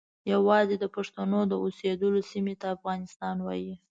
[0.33, 3.75] یوازې د پښتنو د اوسیدلو سیمې ته افغانستان وایي.